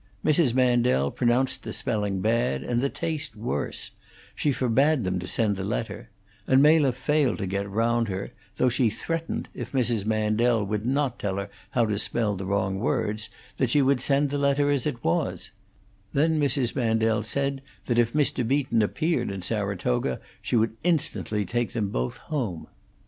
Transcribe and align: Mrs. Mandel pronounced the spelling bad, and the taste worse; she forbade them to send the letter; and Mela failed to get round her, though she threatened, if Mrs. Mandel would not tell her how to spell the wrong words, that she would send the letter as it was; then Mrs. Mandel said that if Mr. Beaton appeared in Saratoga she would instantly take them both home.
Mrs. 0.25 0.55
Mandel 0.55 1.11
pronounced 1.11 1.61
the 1.61 1.73
spelling 1.73 2.21
bad, 2.21 2.63
and 2.63 2.81
the 2.81 2.89
taste 2.89 3.35
worse; 3.35 3.91
she 4.33 4.51
forbade 4.51 5.03
them 5.03 5.19
to 5.19 5.27
send 5.27 5.55
the 5.57 5.63
letter; 5.63 6.09
and 6.47 6.59
Mela 6.59 6.91
failed 6.91 7.37
to 7.37 7.45
get 7.45 7.69
round 7.69 8.07
her, 8.07 8.31
though 8.55 8.67
she 8.67 8.89
threatened, 8.89 9.47
if 9.53 9.73
Mrs. 9.73 10.03
Mandel 10.07 10.63
would 10.63 10.87
not 10.87 11.19
tell 11.19 11.37
her 11.37 11.51
how 11.69 11.85
to 11.85 11.99
spell 11.99 12.35
the 12.35 12.47
wrong 12.47 12.79
words, 12.79 13.29
that 13.57 13.69
she 13.69 13.83
would 13.83 14.01
send 14.01 14.31
the 14.31 14.39
letter 14.39 14.71
as 14.71 14.87
it 14.87 15.03
was; 15.03 15.51
then 16.13 16.39
Mrs. 16.39 16.75
Mandel 16.75 17.21
said 17.21 17.61
that 17.85 17.99
if 17.99 18.13
Mr. 18.13 18.47
Beaton 18.47 18.81
appeared 18.81 19.29
in 19.29 19.43
Saratoga 19.43 20.19
she 20.41 20.55
would 20.55 20.75
instantly 20.83 21.45
take 21.45 21.73
them 21.73 21.89
both 21.89 22.17
home. 22.17 22.65